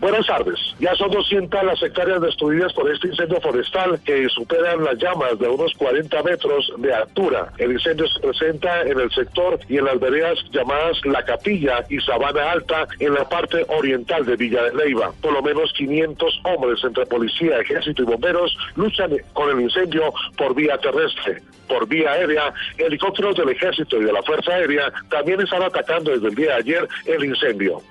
Buenas 0.00 0.26
tardes. 0.26 0.58
Ya 0.78 0.94
son 0.94 1.10
200 1.10 1.62
las 1.62 1.82
hectáreas 1.82 2.22
destruidas 2.22 2.72
por 2.72 2.90
este 2.90 3.08
incendio 3.08 3.38
forestal 3.42 4.00
que 4.02 4.30
superan 4.30 4.82
las 4.82 4.96
llamas 4.96 5.38
de 5.38 5.46
unos 5.46 5.74
40 5.74 6.22
metros 6.22 6.72
de 6.78 6.94
altura. 6.94 7.52
El 7.58 7.72
incendio 7.72 8.08
se 8.08 8.18
presenta 8.18 8.80
en 8.80 8.98
el 8.98 9.10
sector 9.10 9.60
y 9.68 9.76
en 9.76 9.84
las 9.84 10.00
veredas 10.00 10.38
llamadas 10.52 11.04
La 11.04 11.22
Capilla 11.22 11.84
y 11.90 12.00
Sabana 12.00 12.50
Alta 12.50 12.88
en 12.98 13.12
la 13.12 13.28
parte 13.28 13.66
oriental 13.68 14.24
de 14.24 14.36
Villa 14.36 14.62
de 14.62 14.74
Leyva. 14.74 15.12
Por 15.20 15.34
lo 15.34 15.42
menos 15.42 15.70
500 15.74 16.40
hombres 16.44 16.82
entre 16.82 17.04
policía, 17.04 17.58
ejército 17.58 18.02
y 18.02 18.06
bomberos 18.06 18.56
luchan 18.76 19.10
con 19.34 19.50
el 19.50 19.60
incendio 19.60 20.14
por 20.38 20.54
vía 20.54 20.78
terrestre. 20.78 21.42
Por 21.68 21.86
vía 21.86 22.12
aérea, 22.12 22.54
helicópteros 22.78 23.36
del 23.36 23.50
ejército 23.50 23.98
y 23.98 24.04
de 24.04 24.12
la 24.14 24.22
Fuerza 24.22 24.52
Aérea 24.52 24.90
también 25.10 25.42
están 25.42 25.62
atacando 25.62 26.10
desde 26.10 26.28
el 26.28 26.34
día 26.34 26.52
de 26.52 26.54
ayer 26.54 26.88
el 27.04 27.24
incendio 27.26 27.82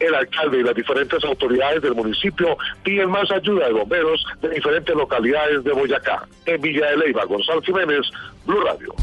el 0.00 0.14
alcalde 0.14 0.58
y 0.58 0.62
las 0.62 0.74
diferentes 0.74 1.22
autoridades 1.24 1.82
del 1.82 1.94
municipio 1.94 2.56
piden 2.82 3.10
más 3.10 3.30
ayuda 3.30 3.66
de 3.66 3.72
bomberos 3.72 4.24
de 4.40 4.50
diferentes 4.50 4.94
localidades 4.94 5.64
de 5.64 5.72
Boyacá. 5.72 6.26
En 6.46 6.60
Villa 6.60 6.90
de 6.90 6.96
Leyva, 6.96 7.24
Gonzalo 7.24 7.62
Jiménez, 7.62 8.10
Blue 8.46 8.60
Radio. 8.60 8.94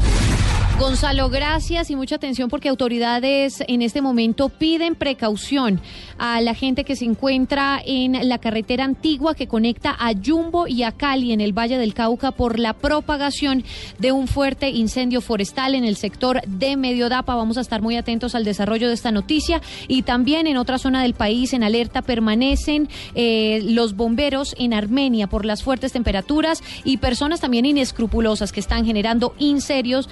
Gonzalo, 0.78 1.30
gracias 1.30 1.90
y 1.90 1.96
mucha 1.96 2.16
atención 2.16 2.50
porque 2.50 2.68
autoridades 2.68 3.64
en 3.66 3.80
este 3.80 4.02
momento 4.02 4.50
piden 4.50 4.94
precaución 4.94 5.80
a 6.18 6.42
la 6.42 6.54
gente 6.54 6.84
que 6.84 6.96
se 6.96 7.06
encuentra 7.06 7.80
en 7.82 8.28
la 8.28 8.36
carretera 8.36 8.84
antigua 8.84 9.34
que 9.34 9.48
conecta 9.48 9.96
a 9.98 10.12
Yumbo 10.12 10.68
y 10.68 10.82
a 10.82 10.92
Cali 10.92 11.32
en 11.32 11.40
el 11.40 11.54
Valle 11.54 11.78
del 11.78 11.94
Cauca 11.94 12.30
por 12.30 12.58
la 12.58 12.74
propagación 12.74 13.64
de 13.98 14.12
un 14.12 14.28
fuerte 14.28 14.68
incendio 14.68 15.22
forestal 15.22 15.74
en 15.74 15.86
el 15.86 15.96
sector 15.96 16.42
de 16.46 16.76
Mediodapa. 16.76 17.34
Vamos 17.34 17.56
a 17.56 17.62
estar 17.62 17.80
muy 17.80 17.96
atentos 17.96 18.34
al 18.34 18.44
desarrollo 18.44 18.88
de 18.88 18.94
esta 18.94 19.10
noticia 19.10 19.62
y 19.88 20.02
también 20.02 20.46
en 20.46 20.58
otra 20.58 20.76
zona 20.76 21.02
del 21.02 21.14
país 21.14 21.54
en 21.54 21.62
alerta 21.62 22.02
permanecen 22.02 22.90
eh, 23.14 23.62
los 23.64 23.96
bomberos 23.96 24.54
en 24.58 24.74
Armenia 24.74 25.26
por 25.26 25.46
las 25.46 25.62
fuertes 25.62 25.92
temperaturas 25.92 26.62
y 26.84 26.98
personas 26.98 27.40
también 27.40 27.64
inescrupulosas 27.64 28.52
que 28.52 28.60
están 28.60 28.84
generando 28.84 29.34
incendios, 29.38 30.10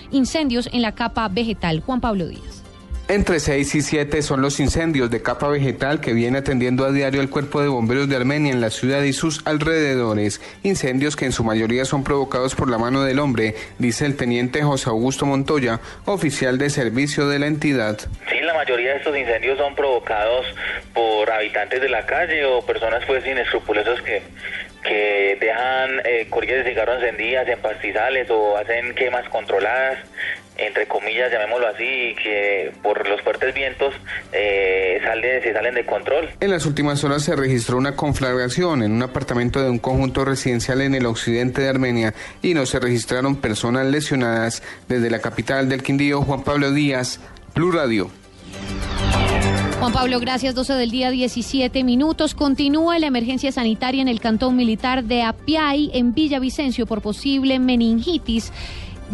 incendios 0.54 0.68
en 0.72 0.82
la 0.82 0.92
capa 0.92 1.28
vegetal. 1.28 1.80
Juan 1.80 2.00
Pablo 2.00 2.26
Díaz. 2.26 2.62
Entre 3.06 3.38
6 3.38 3.74
y 3.74 3.82
7 3.82 4.22
son 4.22 4.40
los 4.40 4.60
incendios 4.60 5.10
de 5.10 5.20
capa 5.20 5.48
vegetal 5.48 6.00
que 6.00 6.14
viene 6.14 6.38
atendiendo 6.38 6.86
a 6.86 6.90
diario 6.90 7.20
el 7.20 7.28
Cuerpo 7.28 7.60
de 7.60 7.68
Bomberos 7.68 8.08
de 8.08 8.16
Armenia 8.16 8.50
en 8.50 8.62
la 8.62 8.70
ciudad 8.70 9.02
y 9.02 9.12
sus 9.12 9.46
alrededores. 9.46 10.40
Incendios 10.62 11.14
que 11.14 11.26
en 11.26 11.32
su 11.32 11.44
mayoría 11.44 11.84
son 11.84 12.02
provocados 12.02 12.54
por 12.54 12.70
la 12.70 12.78
mano 12.78 13.04
del 13.04 13.18
hombre, 13.18 13.56
dice 13.78 14.06
el 14.06 14.16
teniente 14.16 14.62
José 14.62 14.88
Augusto 14.88 15.26
Montoya, 15.26 15.80
oficial 16.06 16.56
de 16.56 16.70
servicio 16.70 17.28
de 17.28 17.38
la 17.40 17.46
entidad. 17.46 17.98
Sí, 18.30 18.40
la 18.40 18.54
mayoría 18.54 18.92
de 18.92 18.96
estos 18.96 19.14
incendios 19.14 19.58
son 19.58 19.74
provocados 19.74 20.46
por 20.94 21.30
habitantes 21.30 21.82
de 21.82 21.90
la 21.90 22.06
calle 22.06 22.46
o 22.46 22.64
personas 22.64 23.04
pues 23.06 23.26
inescrupulosas 23.26 24.00
que, 24.00 24.22
que 24.82 25.36
dejan 25.42 26.00
eh, 26.06 26.26
colillas 26.30 26.64
de 26.64 26.70
cigarro 26.70 26.94
encendidas 26.94 27.46
en 27.48 27.58
pastizales 27.58 28.30
o 28.30 28.56
hacen 28.56 28.94
quemas 28.94 29.28
controladas 29.28 29.98
entre 30.56 30.86
comillas, 30.86 31.32
llamémoslo 31.32 31.66
así, 31.68 32.14
que 32.22 32.72
por 32.82 33.08
los 33.08 33.20
fuertes 33.22 33.54
vientos 33.54 33.92
eh, 34.32 35.00
sale, 35.02 35.42
se 35.42 35.52
salen 35.52 35.74
de 35.74 35.84
control. 35.84 36.30
En 36.40 36.50
las 36.50 36.66
últimas 36.66 37.02
horas 37.04 37.22
se 37.22 37.34
registró 37.34 37.76
una 37.76 37.96
conflagración 37.96 38.82
en 38.82 38.92
un 38.92 39.02
apartamento 39.02 39.62
de 39.62 39.70
un 39.70 39.78
conjunto 39.78 40.24
residencial 40.24 40.80
en 40.80 40.94
el 40.94 41.06
occidente 41.06 41.62
de 41.62 41.68
Armenia 41.68 42.14
y 42.42 42.54
no 42.54 42.66
se 42.66 42.78
registraron 42.78 43.36
personas 43.36 43.86
lesionadas. 43.86 44.62
Desde 44.88 45.10
la 45.10 45.20
capital 45.20 45.68
del 45.68 45.82
Quindío, 45.82 46.22
Juan 46.22 46.44
Pablo 46.44 46.70
Díaz, 46.70 47.20
Blue 47.54 47.72
Radio. 47.72 48.10
Juan 49.80 49.92
Pablo, 49.92 50.18
gracias. 50.20 50.54
12 50.54 50.74
del 50.74 50.90
día, 50.90 51.10
17 51.10 51.84
minutos. 51.84 52.34
Continúa 52.34 52.98
la 52.98 53.06
emergencia 53.06 53.52
sanitaria 53.52 54.00
en 54.00 54.08
el 54.08 54.20
cantón 54.20 54.56
militar 54.56 55.04
de 55.04 55.22
Apiay, 55.22 55.90
en 55.92 56.14
Villavicencio, 56.14 56.86
por 56.86 57.02
posible 57.02 57.58
meningitis 57.58 58.52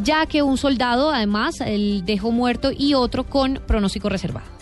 ya 0.03 0.27
que 0.27 0.43
un 0.43 0.57
soldado 0.57 1.11
además 1.11 1.61
el 1.61 2.05
dejó 2.05 2.31
muerto 2.31 2.71
y 2.77 2.95
otro 2.95 3.25
con 3.25 3.61
pronóstico 3.67 4.09
reservado. 4.09 4.60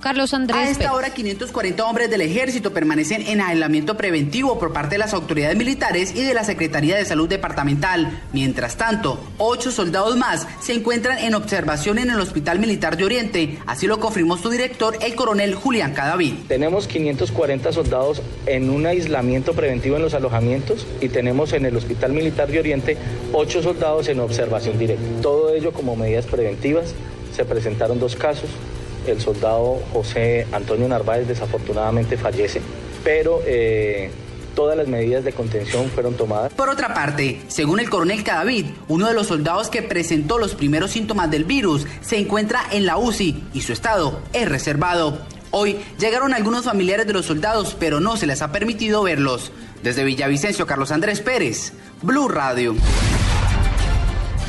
Carlos 0.00 0.34
Andrés. 0.34 0.56
A 0.56 0.70
esta 0.70 0.92
hora, 0.92 1.10
540 1.10 1.84
hombres 1.84 2.10
del 2.10 2.20
ejército 2.20 2.72
permanecen 2.72 3.22
en 3.22 3.40
aislamiento 3.40 3.96
preventivo 3.96 4.58
por 4.58 4.72
parte 4.72 4.94
de 4.94 4.98
las 4.98 5.14
autoridades 5.14 5.56
militares 5.56 6.14
y 6.14 6.22
de 6.22 6.34
la 6.34 6.44
Secretaría 6.44 6.96
de 6.96 7.04
Salud 7.04 7.28
Departamental. 7.28 8.22
Mientras 8.32 8.76
tanto, 8.76 9.18
ocho 9.38 9.70
soldados 9.70 10.16
más 10.16 10.46
se 10.60 10.74
encuentran 10.74 11.18
en 11.18 11.34
observación 11.34 11.98
en 11.98 12.10
el 12.10 12.20
Hospital 12.20 12.58
Militar 12.58 12.96
de 12.96 13.04
Oriente. 13.04 13.58
Así 13.66 13.86
lo 13.86 14.00
confirmó 14.00 14.36
su 14.36 14.50
director, 14.50 14.96
el 15.00 15.14
coronel 15.14 15.54
Julián 15.54 15.92
Cadavid. 15.92 16.34
Tenemos 16.48 16.86
540 16.86 17.72
soldados 17.72 18.22
en 18.46 18.70
un 18.70 18.86
aislamiento 18.86 19.54
preventivo 19.54 19.96
en 19.96 20.02
los 20.02 20.14
alojamientos 20.14 20.86
y 21.00 21.08
tenemos 21.08 21.52
en 21.52 21.66
el 21.66 21.76
Hospital 21.76 22.12
Militar 22.12 22.48
de 22.48 22.58
Oriente 22.58 22.96
ocho 23.32 23.62
soldados 23.62 24.08
en 24.08 24.20
observación 24.20 24.78
directa. 24.78 25.04
Todo 25.22 25.52
ello 25.54 25.72
como 25.72 25.96
medidas 25.96 26.26
preventivas 26.26 26.94
se 27.34 27.44
presentaron 27.44 28.00
dos 28.00 28.16
casos. 28.16 28.50
El 29.06 29.20
soldado 29.20 29.80
José 29.92 30.46
Antonio 30.52 30.88
Narváez 30.88 31.28
desafortunadamente 31.28 32.16
fallece, 32.16 32.60
pero 33.04 33.40
eh, 33.46 34.10
todas 34.54 34.76
las 34.76 34.88
medidas 34.88 35.22
de 35.22 35.32
contención 35.32 35.88
fueron 35.90 36.14
tomadas. 36.14 36.52
Por 36.54 36.68
otra 36.68 36.92
parte, 36.94 37.40
según 37.46 37.78
el 37.78 37.88
coronel 37.88 38.24
Cadavid, 38.24 38.66
uno 38.88 39.06
de 39.06 39.14
los 39.14 39.28
soldados 39.28 39.70
que 39.70 39.82
presentó 39.82 40.38
los 40.38 40.54
primeros 40.54 40.90
síntomas 40.90 41.30
del 41.30 41.44
virus 41.44 41.86
se 42.00 42.18
encuentra 42.18 42.62
en 42.72 42.86
la 42.86 42.96
UCI 42.96 43.44
y 43.52 43.60
su 43.60 43.72
estado 43.72 44.20
es 44.32 44.48
reservado. 44.48 45.18
Hoy 45.52 45.78
llegaron 45.98 46.34
algunos 46.34 46.64
familiares 46.64 47.06
de 47.06 47.12
los 47.12 47.26
soldados, 47.26 47.76
pero 47.78 48.00
no 48.00 48.16
se 48.16 48.26
les 48.26 48.42
ha 48.42 48.50
permitido 48.50 49.02
verlos. 49.02 49.52
Desde 49.82 50.04
Villavicencio, 50.04 50.66
Carlos 50.66 50.90
Andrés 50.90 51.20
Pérez, 51.20 51.72
Blue 52.02 52.28
Radio. 52.28 52.74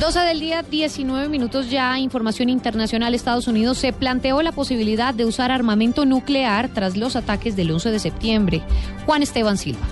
12 0.00 0.20
del 0.20 0.38
día, 0.38 0.62
19 0.62 1.28
minutos 1.28 1.70
ya, 1.70 1.98
información 1.98 2.48
internacional. 2.48 3.14
Estados 3.14 3.48
Unidos 3.48 3.78
se 3.78 3.92
planteó 3.92 4.42
la 4.42 4.52
posibilidad 4.52 5.12
de 5.12 5.24
usar 5.24 5.50
armamento 5.50 6.04
nuclear 6.04 6.68
tras 6.68 6.96
los 6.96 7.16
ataques 7.16 7.56
del 7.56 7.72
11 7.72 7.90
de 7.90 7.98
septiembre. 7.98 8.62
Juan 9.06 9.24
Esteban 9.24 9.58
Silva. 9.58 9.84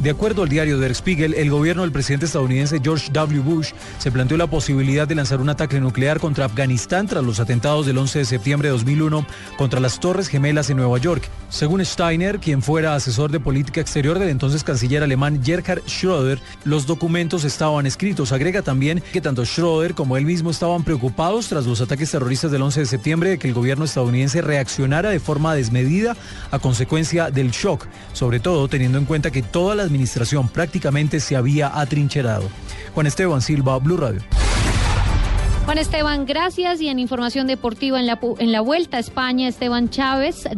De 0.00 0.10
acuerdo 0.10 0.44
al 0.44 0.48
diario 0.48 0.78
Der 0.78 0.94
Spiegel, 0.94 1.34
el 1.34 1.50
gobierno 1.50 1.82
del 1.82 1.90
presidente 1.90 2.26
estadounidense 2.26 2.78
George 2.80 3.10
W. 3.12 3.40
Bush 3.40 3.72
se 3.98 4.12
planteó 4.12 4.36
la 4.36 4.46
posibilidad 4.46 5.08
de 5.08 5.16
lanzar 5.16 5.40
un 5.40 5.48
ataque 5.48 5.80
nuclear 5.80 6.20
contra 6.20 6.44
Afganistán 6.44 7.08
tras 7.08 7.24
los 7.24 7.40
atentados 7.40 7.84
del 7.84 7.98
11 7.98 8.20
de 8.20 8.24
septiembre 8.24 8.68
de 8.68 8.74
2001 8.74 9.26
contra 9.56 9.80
las 9.80 9.98
Torres 9.98 10.28
Gemelas 10.28 10.70
en 10.70 10.76
Nueva 10.76 10.98
York. 10.98 11.28
Según 11.48 11.84
Steiner, 11.84 12.38
quien 12.38 12.62
fuera 12.62 12.94
asesor 12.94 13.32
de 13.32 13.40
política 13.40 13.80
exterior 13.80 14.20
del 14.20 14.28
entonces 14.28 14.62
canciller 14.62 15.02
alemán 15.02 15.42
Gerhard 15.42 15.82
Schröder, 15.86 16.38
los 16.62 16.86
documentos 16.86 17.42
estaban 17.42 17.84
escritos. 17.84 18.30
Agrega 18.30 18.62
también 18.62 19.02
que 19.12 19.20
tanto 19.20 19.42
Schröder 19.42 19.94
como 19.94 20.16
él 20.16 20.26
mismo 20.26 20.50
estaban 20.50 20.84
preocupados 20.84 21.48
tras 21.48 21.66
los 21.66 21.80
ataques 21.80 22.12
terroristas 22.12 22.52
del 22.52 22.62
11 22.62 22.80
de 22.80 22.86
septiembre 22.86 23.30
de 23.30 23.38
que 23.40 23.48
el 23.48 23.54
gobierno 23.54 23.84
estadounidense 23.84 24.42
reaccionara 24.42 25.10
de 25.10 25.18
forma 25.18 25.56
desmedida 25.56 26.16
a 26.52 26.60
consecuencia 26.60 27.32
del 27.32 27.50
shock, 27.50 27.86
sobre 28.12 28.38
todo 28.38 28.68
teniendo 28.68 28.98
en 28.98 29.04
cuenta 29.04 29.32
que 29.32 29.42
todas 29.42 29.76
las 29.76 29.87
administración 29.88 30.48
prácticamente 30.48 31.20
se 31.20 31.36
había 31.36 31.78
atrincherado. 31.80 32.48
Juan 32.94 33.06
Esteban 33.06 33.42
Silva, 33.42 33.78
Blue 33.78 33.96
Radio. 33.96 34.20
Juan 35.68 35.76
Esteban, 35.76 36.24
gracias. 36.24 36.80
Y 36.80 36.88
en 36.88 36.98
información 36.98 37.46
deportiva, 37.46 38.00
en 38.00 38.06
la, 38.06 38.18
en 38.38 38.52
la 38.52 38.62
Vuelta 38.62 38.96
a 38.96 39.00
España, 39.00 39.48
Esteban 39.48 39.90
Chávez 39.90 40.48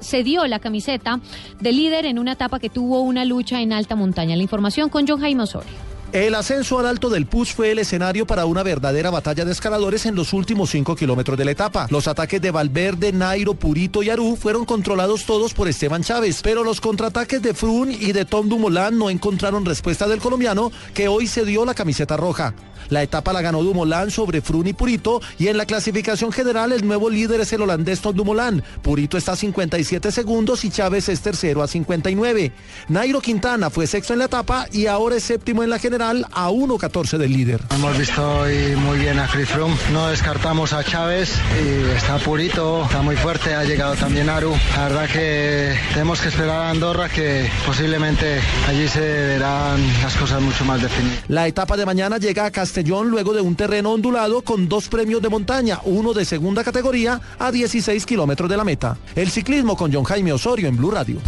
cedió 0.00 0.48
la 0.48 0.58
camiseta 0.58 1.20
de 1.60 1.72
líder 1.72 2.06
en 2.06 2.18
una 2.18 2.32
etapa 2.32 2.58
que 2.58 2.68
tuvo 2.68 3.02
una 3.02 3.24
lucha 3.24 3.60
en 3.60 3.72
alta 3.72 3.94
montaña. 3.94 4.34
La 4.34 4.42
información 4.42 4.88
con 4.88 5.06
John 5.06 5.20
Jaime 5.20 5.44
Osorio. 5.44 5.97
El 6.12 6.34
ascenso 6.34 6.78
al 6.78 6.86
alto 6.86 7.10
del 7.10 7.26
Puz 7.26 7.52
fue 7.52 7.70
el 7.70 7.78
escenario 7.78 8.26
para 8.26 8.46
una 8.46 8.62
verdadera 8.62 9.10
batalla 9.10 9.44
de 9.44 9.52
escaladores 9.52 10.06
en 10.06 10.14
los 10.14 10.32
últimos 10.32 10.70
cinco 10.70 10.96
kilómetros 10.96 11.36
de 11.36 11.44
la 11.44 11.50
etapa. 11.50 11.86
Los 11.90 12.08
ataques 12.08 12.40
de 12.40 12.50
Valverde, 12.50 13.12
Nairo, 13.12 13.52
Purito 13.52 14.02
y 14.02 14.08
Aru 14.08 14.34
fueron 14.34 14.64
controlados 14.64 15.26
todos 15.26 15.52
por 15.52 15.68
Esteban 15.68 16.02
Chávez, 16.02 16.40
pero 16.42 16.64
los 16.64 16.80
contraataques 16.80 17.42
de 17.42 17.52
Frun 17.52 17.92
y 17.92 18.12
de 18.12 18.24
Tom 18.24 18.48
Dumoulin 18.48 18.96
no 18.96 19.10
encontraron 19.10 19.66
respuesta 19.66 20.08
del 20.08 20.20
colombiano 20.20 20.72
que 20.94 21.08
hoy 21.08 21.26
se 21.26 21.44
dio 21.44 21.66
la 21.66 21.74
camiseta 21.74 22.16
roja. 22.16 22.54
La 22.90 23.02
etapa 23.02 23.32
la 23.32 23.42
ganó 23.42 23.62
Dumoulin 23.62 24.10
sobre 24.10 24.40
Frun 24.40 24.66
y 24.66 24.72
Purito 24.72 25.20
y 25.38 25.48
en 25.48 25.56
la 25.56 25.66
clasificación 25.66 26.32
general 26.32 26.72
el 26.72 26.86
nuevo 26.86 27.10
líder 27.10 27.40
es 27.40 27.52
el 27.52 27.62
holandés 27.62 28.00
Tom 28.00 28.16
Dumoulin. 28.16 28.62
Purito 28.82 29.16
está 29.16 29.32
a 29.32 29.36
57 29.36 30.12
segundos 30.12 30.64
y 30.64 30.70
Chávez 30.70 31.08
es 31.08 31.20
tercero 31.20 31.62
a 31.62 31.68
59. 31.68 32.52
Nairo 32.88 33.20
Quintana 33.20 33.70
fue 33.70 33.86
sexto 33.86 34.12
en 34.12 34.20
la 34.20 34.26
etapa 34.26 34.66
y 34.72 34.86
ahora 34.86 35.16
es 35.16 35.24
séptimo 35.24 35.62
en 35.62 35.70
la 35.70 35.78
general 35.78 36.26
a 36.32 36.50
1.14 36.50 37.18
del 37.18 37.32
líder. 37.32 37.60
Hemos 37.70 37.98
visto 37.98 38.40
hoy 38.40 38.76
muy 38.76 38.98
bien 38.98 39.18
a 39.18 39.26
Chris 39.28 39.48
Froome, 39.48 39.76
no 39.92 40.08
descartamos 40.08 40.72
a 40.72 40.84
Chávez 40.84 41.32
y 41.62 41.96
está 41.96 42.18
purito, 42.18 42.84
está 42.84 43.02
muy 43.02 43.16
fuerte, 43.16 43.54
ha 43.54 43.64
llegado 43.64 43.94
también 43.96 44.28
Aru. 44.28 44.54
La 44.74 44.88
verdad 44.88 45.08
que 45.10 45.74
tenemos 45.92 46.20
que 46.20 46.28
esperar 46.28 46.62
a 46.62 46.70
Andorra 46.70 47.08
que 47.08 47.50
posiblemente 47.66 48.40
allí 48.66 48.88
se 48.88 49.00
verán 49.00 49.80
las 50.02 50.14
cosas 50.16 50.40
mucho 50.40 50.64
más 50.64 50.82
definidas. 50.82 51.18
La 51.28 51.46
etapa 51.46 51.76
de 51.76 51.86
mañana 51.86 52.18
llega 52.18 52.46
a 52.46 52.50
Castellón 52.68 53.08
luego 53.08 53.32
de 53.32 53.40
un 53.40 53.56
terreno 53.56 53.92
ondulado 53.92 54.42
con 54.42 54.68
dos 54.68 54.90
premios 54.90 55.22
de 55.22 55.30
montaña, 55.30 55.80
uno 55.84 56.12
de 56.12 56.26
segunda 56.26 56.62
categoría 56.62 57.18
a 57.38 57.50
16 57.50 58.04
kilómetros 58.04 58.50
de 58.50 58.58
la 58.58 58.64
meta. 58.64 58.98
El 59.16 59.30
ciclismo 59.30 59.74
con 59.74 59.90
John 59.90 60.04
Jaime 60.04 60.34
Osorio 60.34 60.68
en 60.68 60.76
Blue 60.76 60.90
Radio. 60.90 61.18